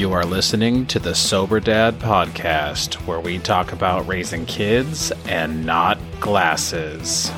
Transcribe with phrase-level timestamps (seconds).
[0.00, 5.66] You are listening to the Sober Dad podcast, where we talk about raising kids and
[5.66, 7.30] not glasses.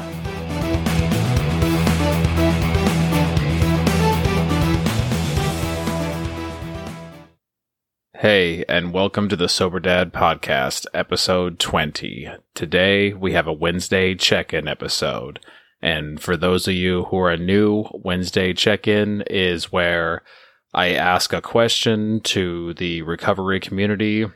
[8.15, 12.31] Hey, and welcome to the Sober Dad podcast, episode 20.
[12.54, 15.40] Today we have a Wednesday check in episode.
[15.81, 20.23] And for those of you who are new, Wednesday check in is where
[20.75, 24.27] I ask a question to the recovery community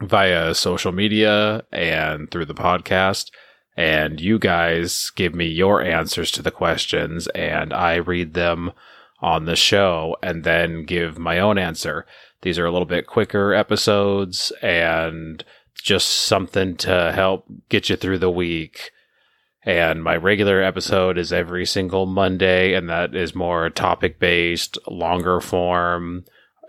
[0.00, 3.30] via social media and through the podcast.
[3.76, 8.72] And you guys give me your answers to the questions, and I read them
[9.20, 12.06] on the show and then give my own answer.
[12.42, 15.42] These are a little bit quicker episodes and
[15.74, 18.90] just something to help get you through the week.
[19.64, 25.40] And my regular episode is every single Monday, and that is more topic based, longer
[25.40, 26.24] form.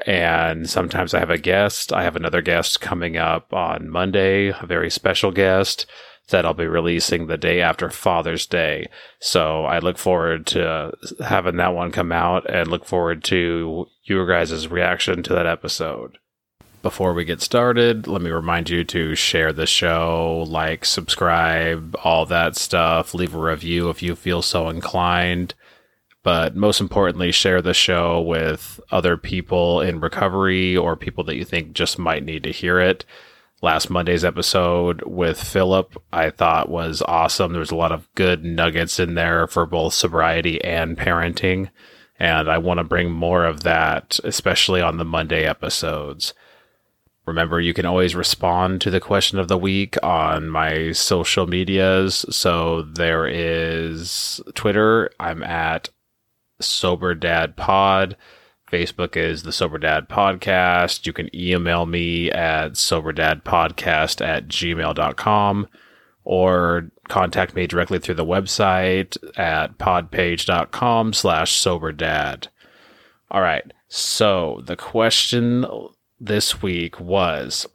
[0.06, 1.92] And sometimes I have a guest.
[1.92, 5.86] I have another guest coming up on Monday, a very special guest
[6.30, 8.88] that I'll be releasing the day after Father's Day.
[9.20, 10.92] So I look forward to
[11.24, 16.18] having that one come out and look forward to your guys' reaction to that episode.
[16.86, 22.28] Before we get started, let me remind you to share the show, like, subscribe, all
[22.28, 23.16] that stuff.
[23.16, 25.56] Leave a review if you feel so inclined.
[26.22, 31.44] But most importantly, share the show with other people in recovery or people that you
[31.44, 33.04] think just might need to hear it
[33.64, 37.52] last Monday's episode with Philip, I thought was awesome.
[37.52, 41.72] There was a lot of good nuggets in there for both sobriety and parenting.
[42.20, 46.36] And I want to bring more of that, especially on the Monday episodes.
[47.26, 52.26] Remember, you can always respond to the question of the week on my social medias.
[52.30, 55.10] So there is Twitter.
[55.20, 55.90] I'm at
[56.60, 58.16] Sober Dad Pod.
[58.72, 61.06] Facebook is the Sober Dad Podcast.
[61.06, 65.68] You can email me at soberdadpodcast at gmail.com
[66.24, 72.48] or contact me directly through the website at podpage.com slash soberdad.
[73.32, 73.64] All right.
[73.88, 75.66] So the question
[76.20, 77.68] this week was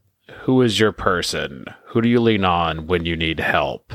[0.43, 1.67] who is your person?
[1.87, 3.93] Who do you lean on when you need help?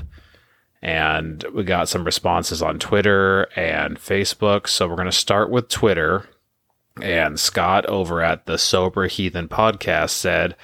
[0.81, 4.67] And we got some responses on Twitter and Facebook.
[4.67, 6.29] So we're going to start with Twitter
[7.01, 10.55] and Scott over at the Sober Heathen podcast said,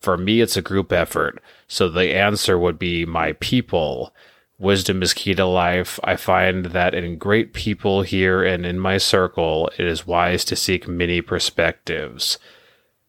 [0.00, 1.40] For me, it's a group effort.
[1.68, 4.14] So the answer would be my people.
[4.58, 6.00] Wisdom is key to life.
[6.02, 10.56] I find that in great people here and in my circle, it is wise to
[10.56, 12.38] seek many perspectives.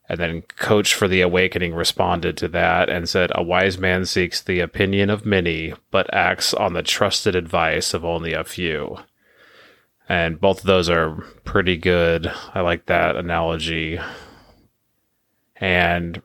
[0.10, 4.42] And then Coach for the Awakening responded to that and said, A wise man seeks
[4.42, 8.98] the opinion of many, but acts on the trusted advice of only a few
[10.10, 12.30] and both of those are pretty good.
[12.56, 14.00] I like that analogy.
[15.56, 16.22] And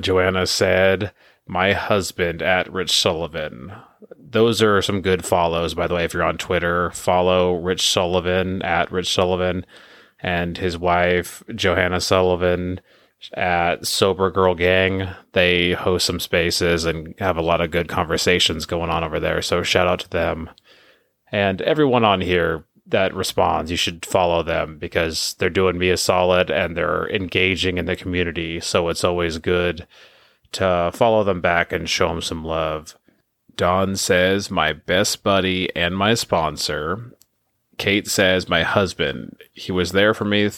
[0.00, 1.12] Joanna said,
[1.46, 3.72] "My husband at Rich Sullivan."
[4.16, 6.04] Those are some good follows, by the way.
[6.04, 9.66] If you're on Twitter, follow Rich Sullivan at Rich Sullivan,
[10.22, 12.80] and his wife Johanna Sullivan
[13.34, 15.08] at Sober Girl Gang.
[15.32, 19.42] They host some spaces and have a lot of good conversations going on over there.
[19.42, 20.50] So shout out to them.
[21.32, 25.96] And everyone on here that responds, you should follow them because they're doing me a
[25.96, 28.58] solid and they're engaging in the community.
[28.60, 29.86] So it's always good
[30.52, 32.96] to follow them back and show them some love.
[33.56, 37.14] Don says, my best buddy and my sponsor.
[37.78, 39.36] Kate says, my husband.
[39.52, 40.48] He was there for me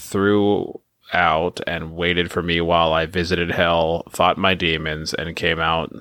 [1.13, 5.93] throughout and waited for me while I visited hell, fought my demons, and came out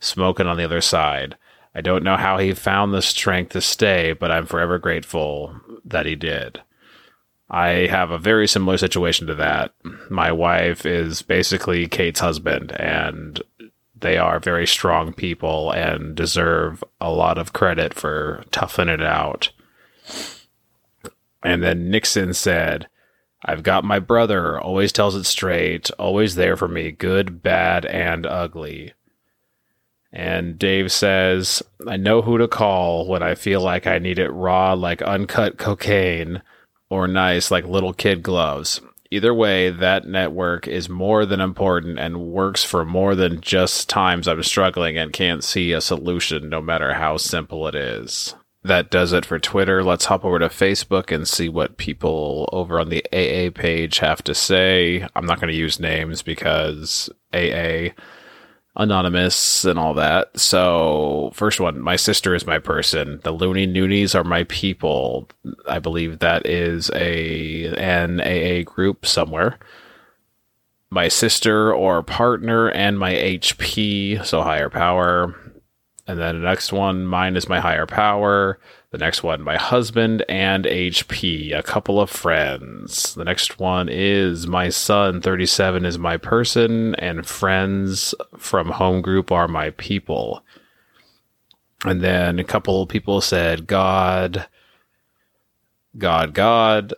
[0.00, 1.36] smoking on the other side.
[1.74, 6.06] I don't know how he found the strength to stay, but I'm forever grateful that
[6.06, 6.60] he did.
[7.50, 9.72] I have a very similar situation to that.
[10.10, 13.40] My wife is basically Kate's husband, and
[13.98, 19.50] they are very strong people and deserve a lot of credit for toughing it out.
[21.42, 22.88] And then Nixon said,
[23.44, 28.26] I've got my brother, always tells it straight, always there for me, good, bad, and
[28.26, 28.94] ugly.
[30.12, 34.30] And Dave says, I know who to call when I feel like I need it
[34.30, 36.42] raw, like uncut cocaine,
[36.90, 38.80] or nice, like little kid gloves.
[39.10, 44.28] Either way, that network is more than important and works for more than just times
[44.28, 48.34] I'm struggling and can't see a solution, no matter how simple it is.
[48.64, 49.82] That does it for Twitter.
[49.84, 54.22] Let's hop over to Facebook and see what people over on the AA page have
[54.24, 55.06] to say.
[55.14, 57.90] I'm not going to use names because AA
[58.76, 60.38] anonymous and all that.
[60.38, 63.20] So, first one, my sister is my person.
[63.24, 65.28] The Loony Noonies are my people.
[65.68, 69.58] I believe that is a an AA group somewhere.
[70.90, 75.34] my sister or partner, and my HP, so higher power.
[76.08, 78.58] And then the next one, mine is my higher power.
[78.92, 83.14] The next one, my husband and HP, a couple of friends.
[83.14, 89.30] The next one is my son, 37 is my person, and friends from home group
[89.30, 90.42] are my people.
[91.84, 94.46] And then a couple of people said God,
[95.98, 96.94] God, God.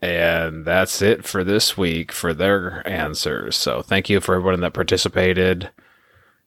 [0.00, 3.56] And that's it for this week for their answers.
[3.56, 5.70] So thank you for everyone that participated.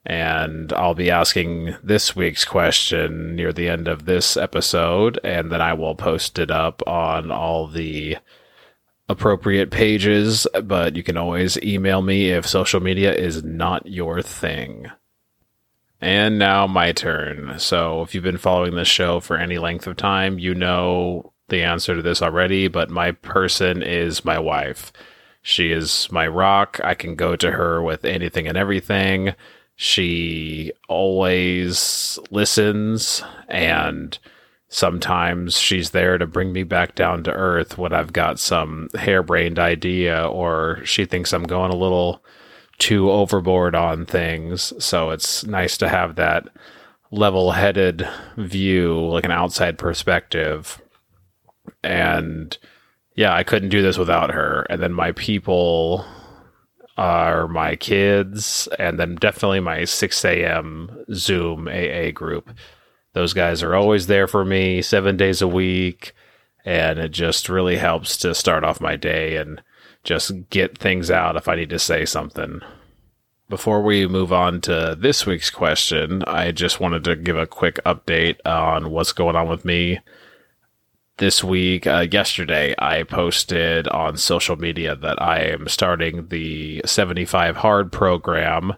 [0.08, 5.62] And I'll be asking this week's question near the end of this episode, and then
[5.62, 8.16] I will post it up on all the
[9.10, 10.48] appropriate pages.
[10.64, 14.88] But you can always email me if social media is not your thing.
[16.00, 17.60] And now my turn.
[17.60, 21.64] So if you've been following this show for any length of time, you know the
[21.64, 24.94] answer to this already, but my person is my wife.
[25.42, 26.80] She is my rock.
[26.82, 29.34] I can go to her with anything and everything.
[29.78, 34.18] She always listens and
[34.70, 39.60] sometimes she's there to bring me back down to earth when I've got some harebrained
[39.60, 42.24] idea or she thinks I'm going a little
[42.80, 44.74] too overboard on things.
[44.84, 46.48] So it's nice to have that
[47.12, 50.82] level headed view, like an outside perspective.
[51.84, 52.58] And
[53.16, 54.66] yeah, I couldn't do this without her.
[54.72, 56.04] And then my people
[56.98, 61.06] are my kids, and then definitely my 6 a.m.
[61.14, 62.50] Zoom AA group.
[63.14, 66.14] Those guys are always there for me seven days a week,
[66.66, 69.62] and it just really helps to start off my day and
[70.04, 72.62] just get things out if I need to say something.
[73.50, 77.80] Before we move on to this week's question, I just wanted to give a quick
[77.86, 80.00] update on what's going on with me
[81.18, 87.58] this week, uh, yesterday, I posted on social media that I am starting the 75
[87.58, 88.74] Hard program.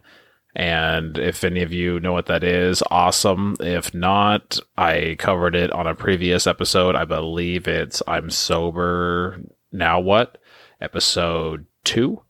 [0.56, 3.56] And if any of you know what that is, awesome.
[3.60, 6.96] If not, I covered it on a previous episode.
[6.96, 9.42] I believe it's I'm Sober
[9.72, 10.38] Now What?
[10.82, 12.24] Episode two.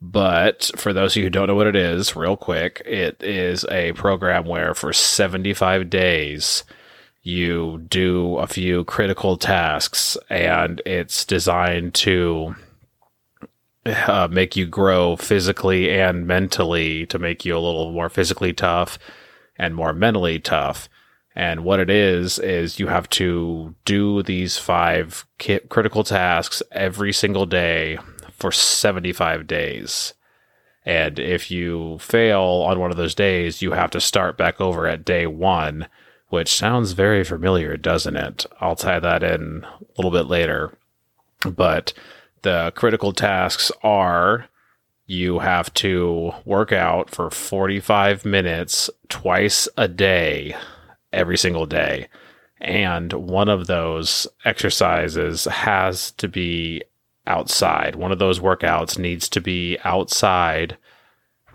[0.00, 3.64] But for those of you who don't know what it is, real quick, it is
[3.70, 6.64] a program where for 75 days,
[7.26, 12.54] you do a few critical tasks and it's designed to
[13.84, 18.96] uh, make you grow physically and mentally to make you a little more physically tough
[19.56, 20.88] and more mentally tough.
[21.34, 25.26] And what it is, is you have to do these five
[25.68, 27.98] critical tasks every single day
[28.30, 30.14] for 75 days.
[30.84, 34.86] And if you fail on one of those days, you have to start back over
[34.86, 35.88] at day one
[36.28, 38.46] which sounds very familiar, doesn't it?
[38.60, 40.76] I'll tie that in a little bit later.
[41.44, 41.92] But
[42.42, 44.46] the critical tasks are
[45.06, 50.56] you have to work out for 45 minutes twice a day,
[51.12, 52.08] every single day.
[52.60, 56.82] And one of those exercises has to be
[57.26, 57.94] outside.
[57.94, 60.76] One of those workouts needs to be outside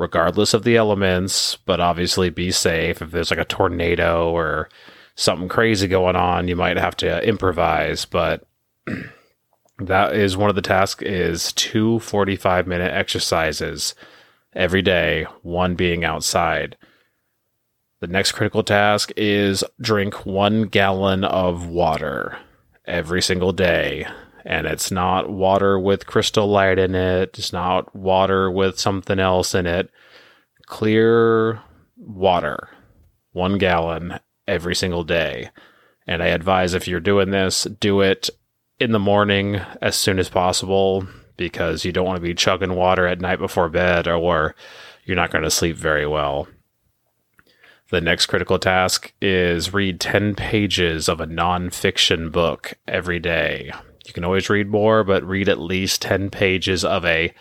[0.01, 3.03] regardless of the elements, but obviously be safe.
[3.03, 4.68] If there's like a tornado or
[5.15, 8.44] something crazy going on, you might have to improvise, but
[9.77, 13.93] that is one of the tasks is two 45 minute exercises
[14.53, 16.77] every day, one being outside.
[18.00, 22.39] The next critical task is drink one gallon of water
[22.86, 24.08] every single day
[24.45, 27.38] and it's not water with crystal light in it.
[27.38, 29.89] It's not water with something else in it.
[30.65, 31.62] Clear
[31.98, 32.69] water,
[33.33, 35.50] one gallon every single day.
[36.07, 38.29] And I advise if you're doing this, do it
[38.79, 41.07] in the morning as soon as possible
[41.38, 44.55] because you don't want to be chugging water at night before bed or
[45.05, 46.48] you're not going to sleep very well.
[47.91, 53.71] The next critical task is read 10 pages of a nonfiction book every day.
[54.05, 57.34] You can always read more, but read at least 10 pages of a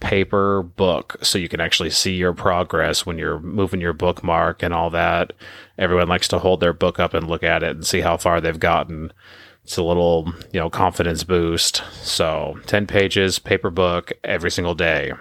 [0.00, 4.72] paper book so you can actually see your progress when you're moving your bookmark and
[4.72, 5.32] all that.
[5.78, 8.40] Everyone likes to hold their book up and look at it and see how far
[8.40, 9.12] they've gotten.
[9.62, 11.82] It's a little, you know, confidence boost.
[12.02, 15.12] So, 10 pages, paper book every single day.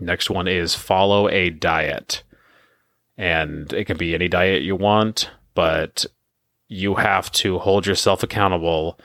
[0.00, 2.22] Next one is follow a diet.
[3.18, 6.06] And it can be any diet you want, but
[6.66, 8.98] you have to hold yourself accountable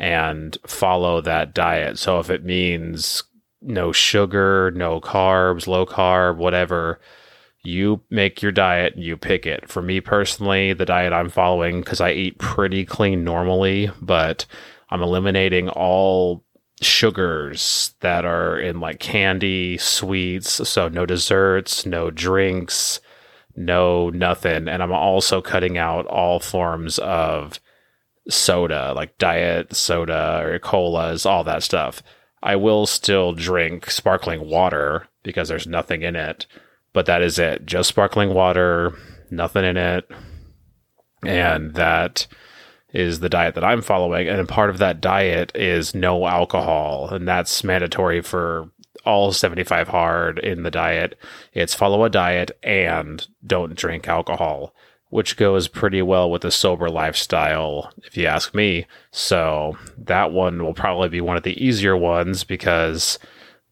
[0.00, 1.98] and follow that diet.
[1.98, 3.22] So if it means
[3.60, 6.98] no sugar, no carbs, low carb, whatever,
[7.62, 9.68] you make your diet and you pick it.
[9.68, 14.46] For me personally, the diet I'm following, because I eat pretty clean normally, but
[14.88, 16.42] I'm eliminating all
[16.80, 23.00] sugars that are in like candy, sweets, so no desserts, no drinks,
[23.54, 24.66] no nothing.
[24.66, 27.60] And I'm also cutting out all forms of
[28.30, 32.02] soda, like diet soda or colas, all that stuff.
[32.42, 36.46] I will still drink sparkling water because there's nothing in it,
[36.92, 37.66] but that is it.
[37.66, 38.94] Just sparkling water,
[39.30, 40.10] nothing in it.
[41.22, 42.26] And that
[42.92, 44.28] is the diet that I'm following.
[44.28, 48.70] And part of that diet is no alcohol, and that's mandatory for
[49.04, 51.18] all 75 hard in the diet.
[51.52, 54.74] It's follow a diet and don't drink alcohol,
[55.10, 58.86] which goes pretty well with the sober lifestyle, if you ask me.
[59.10, 63.18] So that one will probably be one of the easier ones because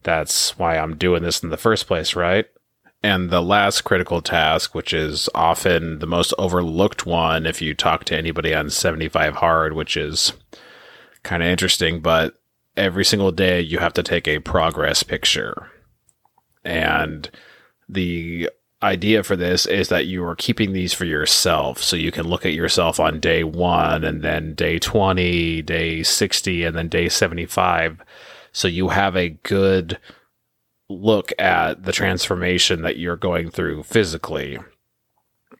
[0.03, 2.45] that's why I'm doing this in the first place, right?
[3.01, 8.03] And the last critical task, which is often the most overlooked one if you talk
[8.05, 10.33] to anybody on 75 hard, which is
[11.23, 12.35] kind of interesting, but
[12.75, 15.71] every single day you have to take a progress picture.
[16.65, 17.29] And
[17.87, 18.49] the
[18.81, 21.83] idea for this is that you are keeping these for yourself.
[21.83, 26.63] So you can look at yourself on day one and then day 20, day 60,
[26.63, 28.01] and then day 75.
[28.51, 29.99] So you have a good
[30.89, 34.57] look at the transformation that you're going through physically.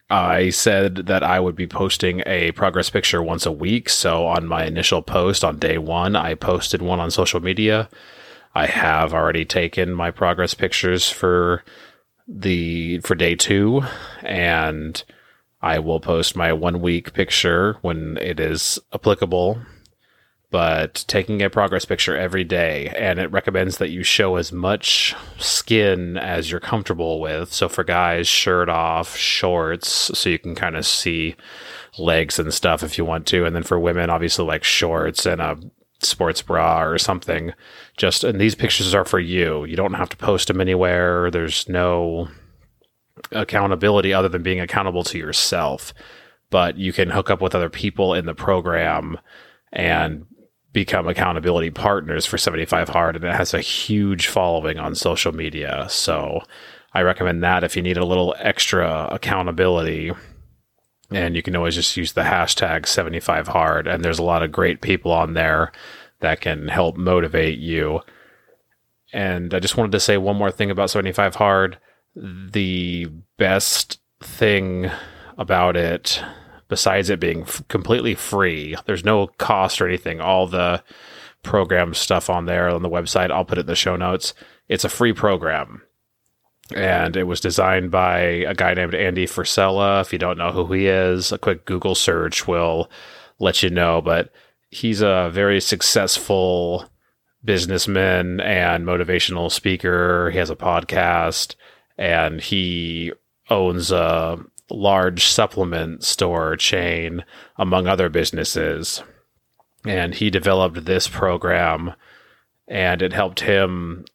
[0.09, 3.89] I said that I would be posting a progress picture once a week.
[3.89, 7.89] So on my initial post on day one, I posted one on social media.
[8.55, 11.63] I have already taken my progress pictures for
[12.29, 13.81] the for day two,
[14.21, 15.03] and
[15.61, 19.59] I will post my one week picture when it is applicable.
[20.51, 25.15] But taking a progress picture every day and it recommends that you show as much
[25.37, 27.53] skin as you're comfortable with.
[27.53, 31.35] So for guys shirt off shorts so you can kind of see
[31.99, 33.45] legs and stuff if you want to.
[33.45, 35.55] And then for women obviously like shorts and a
[36.01, 37.53] sports bra or something
[37.99, 41.69] just and these pictures are for you you don't have to post them anywhere there's
[41.69, 42.27] no
[43.31, 45.93] accountability other than being accountable to yourself
[46.49, 49.17] but you can hook up with other people in the program
[49.71, 50.25] and
[50.73, 55.87] become accountability partners for 75 Hard, and it has a huge following on social media.
[55.89, 56.41] So
[56.93, 60.11] I recommend that if you need a little extra accountability.
[61.11, 64.51] And you can always just use the hashtag 75 Hard, and there's a lot of
[64.51, 65.71] great people on there
[66.21, 68.01] that can help motivate you.
[69.13, 71.77] And I just wanted to say one more thing about 75 Hard.
[72.15, 73.07] The
[73.37, 74.89] best thing
[75.37, 76.21] about it
[76.67, 78.75] besides it being f- completely free.
[78.85, 80.21] There's no cost or anything.
[80.21, 80.83] All the
[81.43, 84.33] program stuff on there on the website, I'll put it in the show notes.
[84.67, 85.81] It's a free program.
[86.75, 90.01] And it was designed by a guy named Andy Frisella.
[90.01, 92.91] If you don't know who he is, a quick Google search will
[93.39, 94.01] let you know.
[94.01, 94.31] But
[94.69, 96.85] he's a very successful
[97.43, 100.29] businessman and motivational speaker.
[100.31, 101.55] He has a podcast
[101.97, 103.11] and he
[103.49, 107.23] owns a large supplement store chain,
[107.57, 109.03] among other businesses.
[109.85, 111.93] And he developed this program,
[112.67, 114.05] and it helped him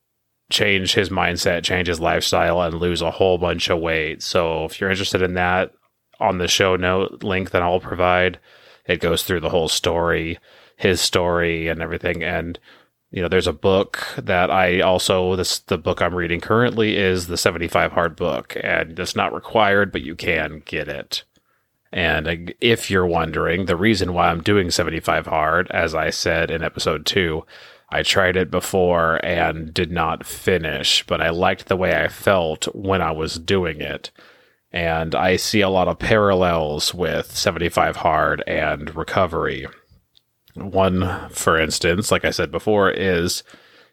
[0.51, 4.23] change his mindset, change his lifestyle, and lose a whole bunch of weight.
[4.23, 5.73] So, if you're interested in that,
[6.21, 8.39] on the show note link that I'll provide,
[8.87, 10.39] it goes through the whole story,
[10.77, 12.23] his story, and everything.
[12.23, 12.59] And
[13.11, 17.29] you know, there's a book that I also this the book I'm reading currently is
[17.29, 21.23] the 75 hard book, and it's not required, but you can get it.
[21.93, 26.65] And if you're wondering, the reason why I'm doing 75 hard, as I said in
[26.65, 27.47] episode two,
[27.89, 32.65] I tried it before and did not finish, but I liked the way I felt
[32.75, 34.11] when I was doing it.
[34.75, 39.69] And I see a lot of parallels with 75 hard and recovery.
[40.57, 43.45] One, for instance, like I said before, is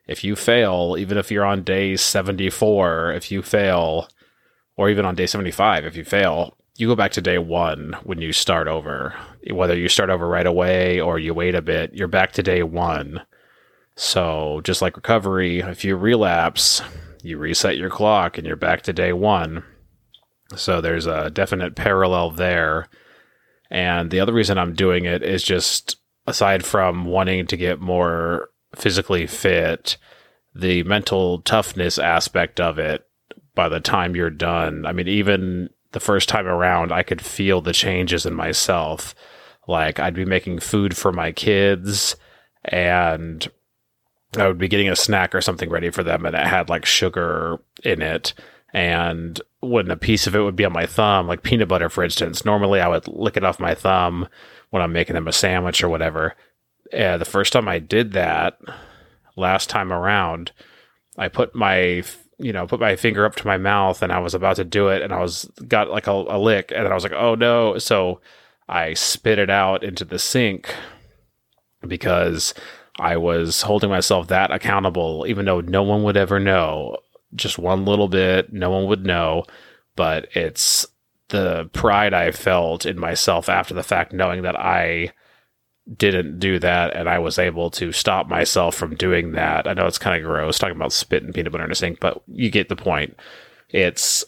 [0.07, 4.09] if you fail, even if you're on day 74, if you fail,
[4.75, 8.19] or even on day 75, if you fail, you go back to day one when
[8.19, 9.13] you start over.
[9.51, 12.63] Whether you start over right away or you wait a bit, you're back to day
[12.63, 13.21] one.
[13.95, 16.81] So, just like recovery, if you relapse,
[17.21, 19.63] you reset your clock and you're back to day one.
[20.55, 22.88] So, there's a definite parallel there.
[23.70, 28.50] And the other reason I'm doing it is just aside from wanting to get more
[28.75, 29.98] physically fit,
[30.53, 33.08] the mental toughness aspect of it
[33.55, 34.86] by the time you're done.
[34.86, 39.15] I mean, even the first time around, I could feel the changes in myself.
[39.67, 42.15] Like I'd be making food for my kids
[42.65, 43.48] and
[44.38, 46.86] I would be getting a snack or something ready for them and it had like
[46.86, 48.34] sugar in it.
[48.73, 52.03] And when a piece of it would be on my thumb, like peanut butter, for
[52.03, 54.27] instance, normally I would lick it off my thumb
[54.69, 56.35] when I'm making them a sandwich or whatever.
[56.91, 58.59] The first time I did that,
[59.35, 60.51] last time around,
[61.17, 62.03] I put my
[62.37, 64.87] you know put my finger up to my mouth and I was about to do
[64.87, 67.77] it and I was got like a, a lick and I was like oh no
[67.77, 68.19] so
[68.67, 70.73] I spit it out into the sink
[71.87, 72.55] because
[72.99, 76.97] I was holding myself that accountable even though no one would ever know
[77.35, 79.43] just one little bit no one would know
[79.95, 80.85] but it's
[81.29, 85.13] the pride I felt in myself after the fact knowing that I
[85.97, 89.67] didn't do that and I was able to stop myself from doing that.
[89.67, 92.00] I know it's kind of gross talking about spit and peanut butter in a sink,
[92.00, 93.17] but you get the point.
[93.69, 94.23] It's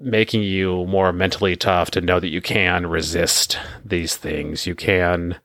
[0.00, 4.66] making you more mentally tough to know that you can resist these things.
[4.66, 5.40] You can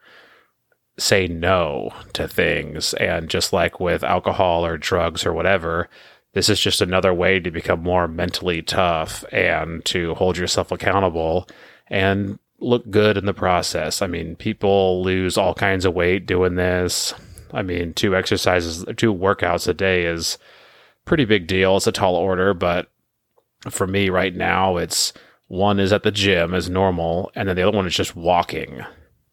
[0.98, 2.94] say no to things.
[2.96, 5.90] And just like with alcohol or drugs or whatever,
[6.34, 11.48] this is just another way to become more mentally tough and to hold yourself accountable
[11.88, 14.02] and look good in the process.
[14.02, 17.14] I mean, people lose all kinds of weight doing this.
[17.52, 20.38] I mean, two exercises, two workouts a day is
[21.06, 21.78] pretty big deal.
[21.78, 22.90] It's a tall order, but
[23.70, 25.14] for me right now, it's
[25.48, 28.84] one is at the gym as normal, and then the other one is just walking,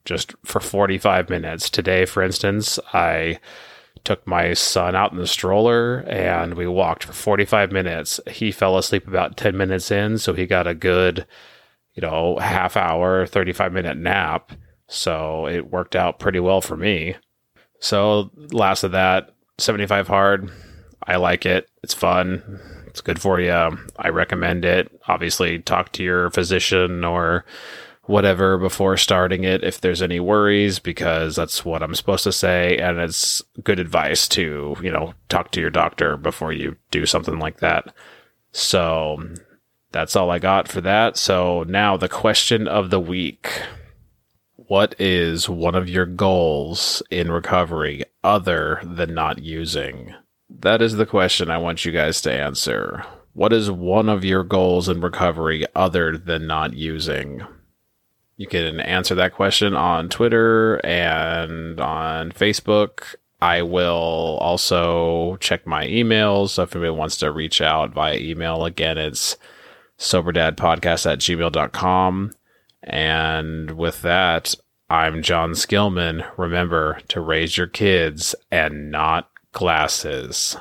[0.05, 1.71] just for 45 minutes.
[1.71, 3.39] Today, for instance, I
[4.05, 8.21] took my son out in the stroller and we walked for 45 minutes.
[8.29, 11.27] He fell asleep about 10 minutes in, so he got a good
[11.95, 14.53] you know, half hour, 35 minute nap.
[14.89, 17.17] So it worked out pretty well for me.
[17.79, 20.51] So last of that, 75 hard.
[21.07, 21.69] I like it.
[21.83, 22.61] It's fun.
[22.87, 23.79] It's good for you.
[23.97, 24.91] I recommend it.
[25.07, 27.45] Obviously, talk to your physician or
[28.05, 32.77] whatever before starting it if there's any worries because that's what I'm supposed to say
[32.79, 37.39] and it's good advice to, you know, talk to your doctor before you do something
[37.39, 37.95] like that.
[38.53, 39.23] So,
[39.93, 41.17] that's all I got for that.
[41.17, 43.63] So now the question of the week.
[44.57, 50.15] What is one of your goals in recovery other than not using?
[50.49, 53.05] That is the question I want you guys to answer.
[53.33, 57.43] What is one of your goals in recovery other than not using?
[58.41, 63.17] You can answer that question on Twitter and on Facebook.
[63.43, 66.49] I will also check my emails.
[66.49, 69.37] So if anybody wants to reach out via email, again, it's
[69.99, 72.33] soberdadpodcast at gmail.com.
[72.83, 74.55] And with that,
[74.89, 76.27] I'm Jon Skillman.
[76.39, 80.57] Remember to raise your kids and not glasses.